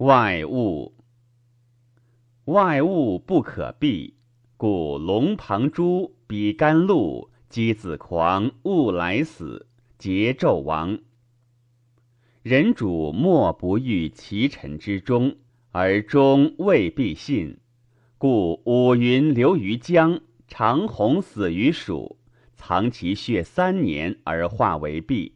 [0.00, 0.92] 外物，
[2.44, 4.14] 外物不可避，
[4.58, 9.66] 故龙旁珠、比干露、箕子狂，物来死，
[9.98, 10.98] 桀纣亡。
[12.42, 15.36] 人主莫不欲其臣之忠，
[15.72, 17.56] 而忠未必信，
[18.18, 22.18] 故五云流于江，长虹死于蜀，
[22.54, 25.35] 藏其血三年而化为璧。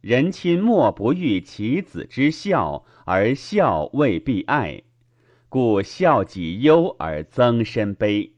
[0.00, 4.82] 人亲莫不欲其子之孝，而孝未必爱，
[5.50, 8.32] 故孝己忧而增身悲。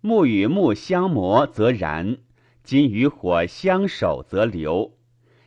[0.00, 2.16] 木与木相磨则燃，
[2.62, 4.96] 金与火相守则流。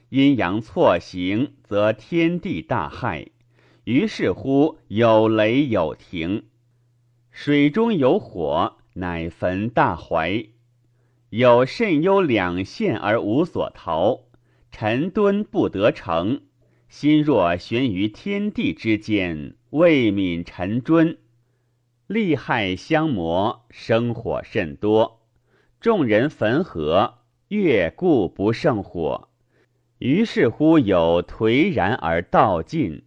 [0.10, 3.28] 阴阳错行，则天地大害。
[3.86, 6.46] 于是乎有雷有停。
[7.32, 10.46] 水中有火，乃焚大怀。
[11.30, 14.27] 有甚忧两陷而无所逃。
[14.80, 16.42] 沉敦不得成，
[16.88, 21.18] 心若悬于天地之间，未泯沉尊。
[22.06, 25.24] 利害相磨，生火甚多。
[25.80, 29.30] 众人焚河，月故不胜火。
[29.98, 33.02] 于是乎有颓然而道尽。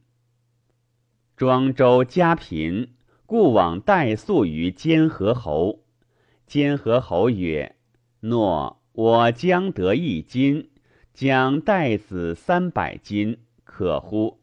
[1.36, 2.94] 庄周家贫，
[3.26, 5.84] 故往代粟于监河侯。
[6.48, 7.76] 监河侯曰
[8.22, 10.66] ：“诺，我将得一金。”
[11.20, 14.38] 将代子三百金，可乎？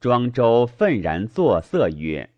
[0.00, 2.30] 庄周愤然作色曰：“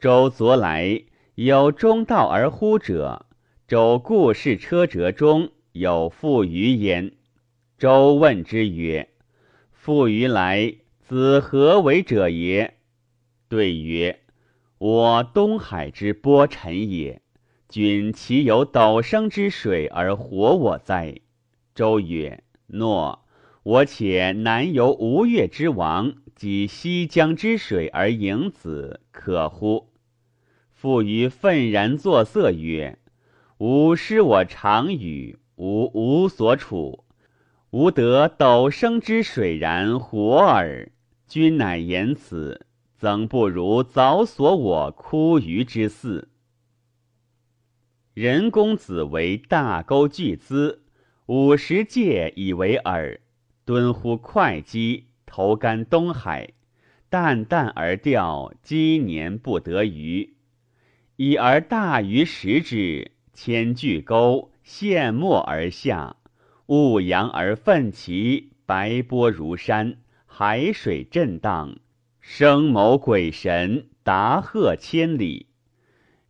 [0.00, 1.02] 周昨来
[1.34, 3.26] 有中道而呼者，
[3.68, 7.12] 周故事车辙中有负于焉。”
[7.76, 9.10] 周问之曰
[9.74, 12.78] ：“负于来，子何为者也？”
[13.50, 14.20] 对曰
[14.78, 17.20] ：“我东海之波臣也。
[17.68, 21.20] 君岂有斗升之水而活我哉？”
[21.76, 22.42] 周曰。
[22.68, 23.24] 诺，
[23.62, 29.92] 我且南游吴越之王，及西江之水而迎子，可乎？
[30.72, 32.98] 父于愤然作色曰
[33.58, 37.04] ：“吾失我长语，吾无所处，
[37.70, 40.92] 吾得斗生之水然活耳。
[41.26, 42.66] 君乃言此，
[42.98, 46.28] 曾不如早所我枯鱼之肆。
[48.12, 50.82] 人公子为大钩巨资。”
[51.26, 53.18] 五十戒以为饵，
[53.64, 56.50] 敦乎会稽，投干东海，
[57.08, 60.36] 淡淡而钓，积年不得鱼。
[61.16, 66.14] 已而大鱼食之，千巨钩，陷没而下，
[66.66, 71.80] 雾扬而奋起，白波如山，海水震荡，
[72.20, 75.46] 生谋鬼神，达壑千里。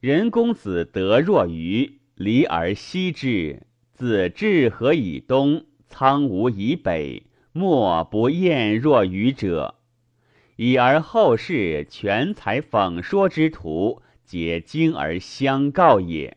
[0.00, 3.66] 人公子得若鱼，离而息之。
[3.96, 9.76] 自治河以东，苍梧以北，莫不厌若愚者。
[10.56, 16.36] 已而后世全才讽说之徒，皆惊而相告也。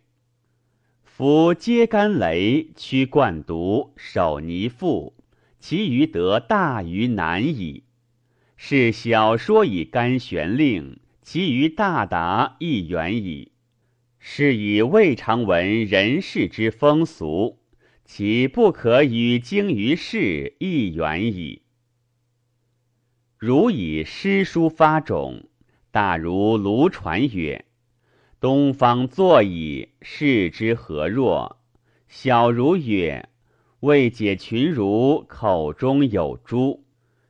[1.03, 5.11] 夫揭竿雷，驱贯毒，守泥覆，
[5.59, 7.83] 其余得大于难矣。
[8.55, 13.51] 是小说以干玄令，其余大达亦远矣。
[14.19, 17.59] 是以未尝闻人世之风俗，
[18.03, 21.61] 其不可与经于世亦远矣。
[23.37, 25.49] 如以诗书发种，
[25.91, 27.65] 大如卢传曰
[28.41, 31.61] ：“东方坐矣，视之何若？”
[32.09, 33.29] 小如曰
[33.81, 36.85] ：“未解群儒口中有珠。”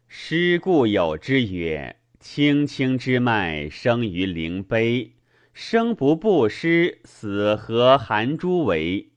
[0.09, 5.11] 诗故有之曰：“青青之脉生于灵碑。”
[5.53, 9.11] 生不布施，死何含珠为？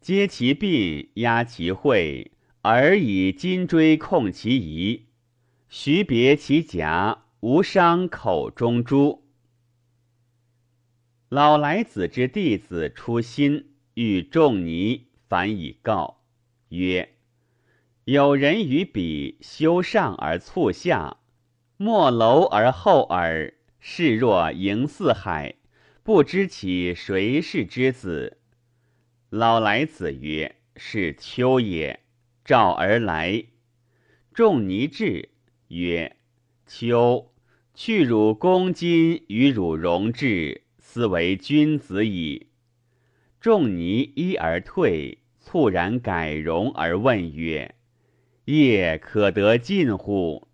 [0.00, 5.06] 皆其病，压其喙，而以金锥控其仪。
[5.68, 9.24] 徐别其颊，无伤口中珠。
[11.28, 16.22] 老来子之弟子出心，欲仲尼，反以告
[16.70, 17.10] 曰
[18.04, 21.18] ：“有人于彼修上而促下，
[21.76, 25.54] 莫楼而后耳。”视若迎四海，
[26.02, 28.36] 不知其谁是之子。
[29.30, 32.00] 老来子曰：“是丘也。”
[32.44, 33.44] 召而来，
[34.34, 35.30] 仲尼至
[35.68, 36.16] 曰
[36.66, 37.32] ：“丘，
[37.74, 42.48] 去汝公金，与汝容质，斯为君子矣。”
[43.40, 47.74] 仲尼一而退，猝然改容而问曰
[48.44, 50.48] ：“业可得进乎？”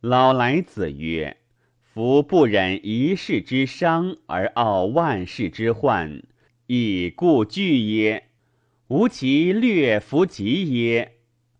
[0.00, 1.36] 老来子曰。
[1.94, 6.22] 夫不忍一世之伤而傲万世之患，
[6.66, 8.28] 亦故惧也？
[8.88, 11.12] 吾其略弗及也？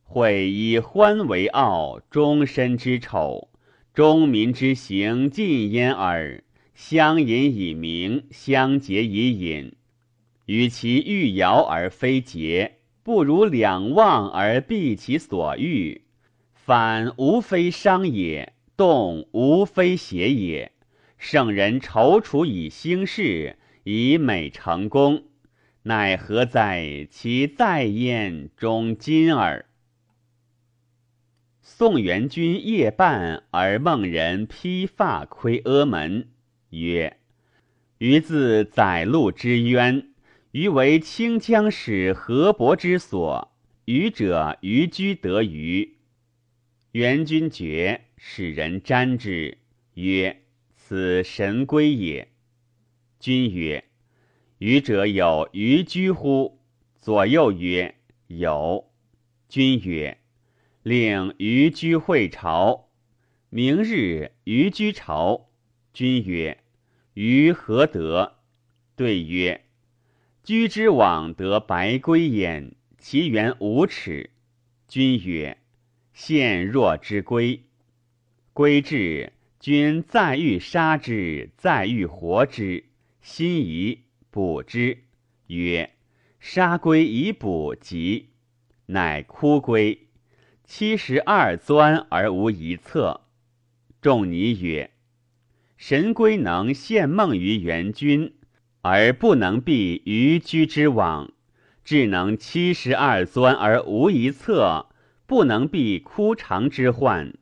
[0.02, 3.50] 会以欢为傲，终身之丑，
[3.92, 6.42] 中民之行尽焉耳。
[6.74, 9.74] 相隐以明，相结以隐。
[10.46, 16.00] 与其欲摇而非结，不如两忘而避其所欲。
[16.54, 20.72] 反无非伤也，动无非邪也。
[21.16, 25.26] 圣人踌躇以兴事，以美成功，
[25.84, 29.66] 奈何在其在焉终今耳？
[31.60, 36.30] 宋元君夜半而梦人披发窥阿门，
[36.70, 37.18] 曰
[37.98, 40.08] ：“余自载路之渊，
[40.50, 43.52] 余为清江使河伯之所。
[43.84, 45.98] 愚者余居得鱼。”
[46.92, 49.58] 元君觉，使人瞻之，
[49.94, 50.38] 曰。
[50.84, 52.28] 此神龟也。
[53.18, 53.84] 君曰
[54.58, 56.60] ：“愚者有愚居乎？”
[57.00, 57.94] 左右曰
[58.28, 58.90] ：“有。”
[59.48, 60.18] 君曰
[60.82, 62.90] ：“令愚居会朝。”
[63.48, 65.48] 明日愚居朝。
[65.94, 66.62] 君曰
[67.14, 68.40] ：“余何得？”
[68.94, 69.64] 对曰
[70.44, 74.30] ：“居之往得白龟焉，其原五尺。”
[74.88, 75.56] 君曰
[76.12, 77.62] ：“现若之龟。”
[78.52, 79.32] 龟至。
[79.62, 82.86] 君再欲杀之，再欲活之，
[83.20, 85.04] 心疑补之，
[85.46, 85.92] 曰
[86.40, 88.30] ：“杀龟以补疾，
[88.86, 90.08] 乃枯龟，
[90.64, 93.20] 七十二钻而无一策。”
[94.02, 94.90] 仲尼曰
[95.78, 98.34] ：“神龟能献梦于元君，
[98.80, 101.30] 而不能避于居之网；
[101.84, 104.88] 智能七十二钻而无一策，
[105.32, 107.32] 不能避枯肠之患。”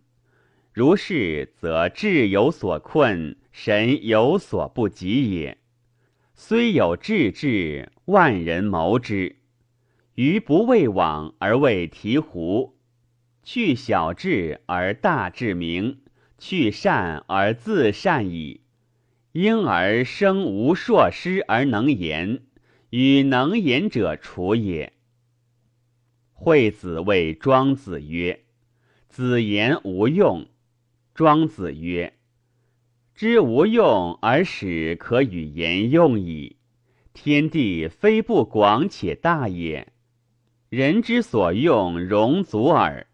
[0.73, 5.59] 如是，则智有所困，神有所不及也。
[6.33, 9.39] 虽有智智，万人谋之。
[10.15, 12.75] 余不为往而为醍醐，
[13.43, 15.99] 去小智而大智明，
[16.39, 18.61] 去善而自善矣。
[19.33, 22.43] 婴儿生无硕师而能言，
[22.91, 24.93] 与能言者处也。
[26.43, 28.41] 惠子谓庄子曰
[29.11, 30.47] ：“子言无用。”
[31.15, 32.15] 庄子曰
[33.15, 36.57] ：“知无用而使可与言用矣。
[37.13, 39.93] 天地非不广且大也，
[40.71, 43.07] 人之所用容足耳。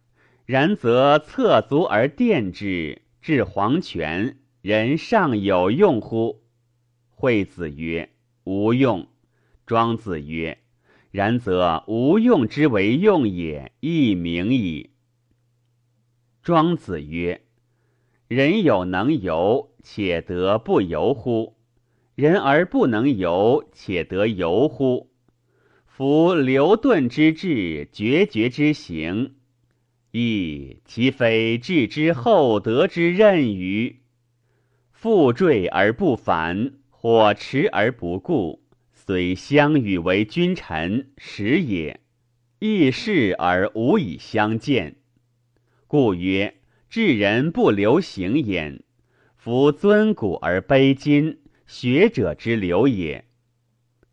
[0.44, 6.44] 然则侧足而垫之，至黄泉，人尚有用乎？”
[7.10, 8.08] 惠子曰
[8.46, 9.08] ：“无用。”
[9.66, 10.58] 庄子曰
[11.16, 14.90] ：“然则无用之为用也，亦明矣。”
[16.44, 17.40] 庄子曰。
[18.28, 21.56] 人有能游，且得不游乎？
[22.16, 25.08] 人而不能游，且得游乎？
[25.86, 29.36] 夫流遁之志，决绝之行，
[30.10, 34.00] 亦其非智之厚德之任于？
[34.92, 38.60] 复坠而不返，火驰而不顾，
[39.06, 42.00] 虽相与为君臣，时也；
[42.58, 44.96] 亦是而无以相见，
[45.86, 46.56] 故曰。
[46.90, 48.82] 至人不流行焉，
[49.36, 51.38] 夫尊古而卑今，
[51.68, 53.26] 学者之流也。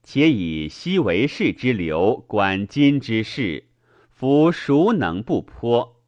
[0.03, 3.63] 且以昔为世之流观今之事，
[4.11, 6.03] 夫孰能不颇？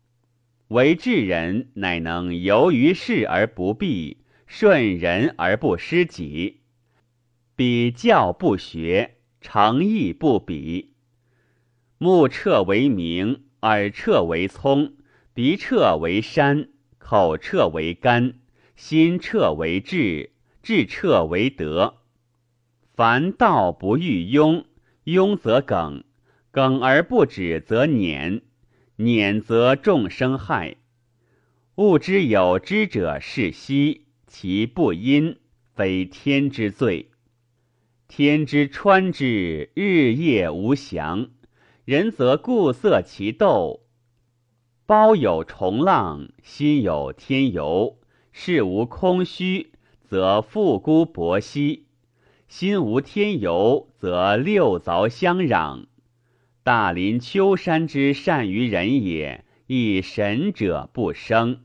[0.67, 6.59] 为智人，乃能游于世而不避，顺人而不失己。
[7.57, 10.91] 比教不学，诚意不比。
[11.97, 14.95] 目彻为明，耳彻为聪。
[15.33, 18.39] 鼻彻为山，口彻为肝，
[18.75, 20.31] 心彻为志，
[20.61, 22.01] 志彻为德。
[22.93, 24.65] 凡道不欲庸，
[25.05, 26.03] 庸则耿，
[26.51, 28.41] 耿而不止则撵，
[28.97, 30.75] 撵则众生害。
[31.75, 35.37] 物之有知者是息，其不因，
[35.73, 37.11] 非天之罪。
[38.07, 41.31] 天之川之，日夜无祥，
[41.85, 43.81] 人则固色其斗。
[44.85, 47.97] 包有重浪，心有天游。
[48.31, 49.71] 事无空虚，
[50.03, 51.85] 则复孤薄兮；
[52.47, 55.87] 心无天游，则六凿相壤。
[56.63, 61.61] 大林秋山之善于人也，亦神者不生。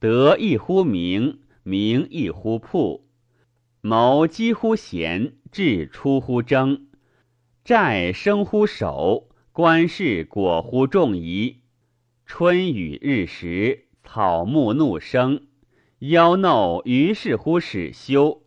[0.00, 3.05] 德亦乎名，名亦乎铺。
[3.86, 6.88] 谋几乎贤，智出乎争。
[7.64, 11.60] 债生乎守，官事果乎众疑。
[12.24, 15.46] 春雨日食，草木怒生，
[16.00, 18.42] 妖怒于是乎始修。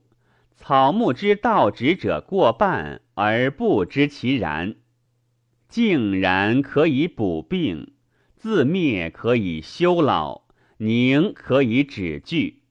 [0.58, 4.76] 草木之道直者过半，而不知其然。
[5.70, 7.94] 竟然可以补病，
[8.36, 10.42] 自灭可以修老。
[10.80, 12.64] 宁可以止惧。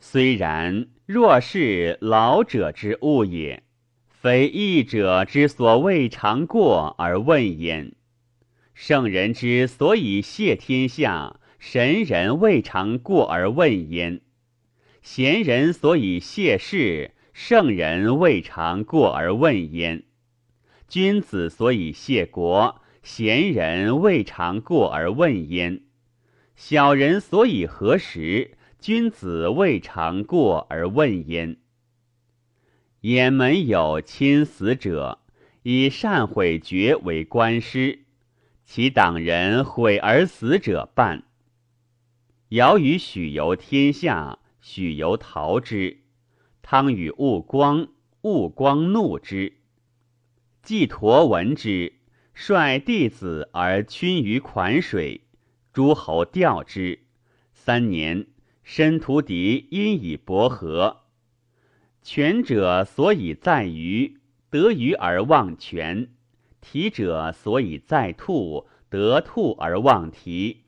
[0.00, 3.62] 虽然，若是老者之物也，
[4.10, 7.94] 非义者之所未尝过而问焉。
[8.74, 14.20] 圣人之所以谢天下，神人未尝过而问焉；
[15.00, 20.02] 贤人所以谢世，圣人未尝过而问焉；
[20.88, 25.80] 君子所以谢国，贤人未尝过而问焉；
[26.54, 31.56] 小人所以何时，君子未尝过而问焉。
[33.00, 35.18] 眼门有亲死者，
[35.64, 38.04] 以善毁绝为官师。
[38.64, 41.24] 其党人毁而死者半。
[42.50, 45.98] 尧与许由天下，许由逃之；
[46.62, 47.88] 汤与戊光，
[48.22, 49.54] 戊光怒之。
[50.62, 51.94] 季佗闻之，
[52.34, 55.22] 率弟子而趋于款水，
[55.72, 57.00] 诸侯吊之。
[57.52, 58.26] 三年，
[58.70, 60.98] 申屠狄因以伯和。
[62.02, 64.18] 权者所以在于
[64.50, 66.10] 得鱼而忘权。
[66.60, 70.64] 提者所以在兔，得兔而忘蹄；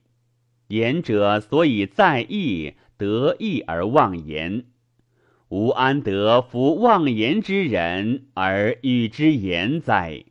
[0.68, 4.64] 言者所以在意，得意而忘言。
[5.50, 10.24] 吾安得夫忘言之人而与之言哉？